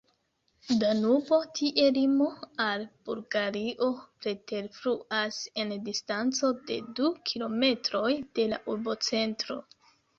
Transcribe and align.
Danubo, 0.83 1.37
tie 1.59 1.85
limo 1.97 2.29
al 2.65 2.87
Bulgario, 3.11 3.91
preterfluas 4.25 5.41
en 5.65 5.77
distanco 5.93 6.53
de 6.71 6.83
du 7.01 7.15
kilometroj 7.31 8.11
de 8.41 8.53
la 8.57 8.65
urbocentro. 8.77 9.65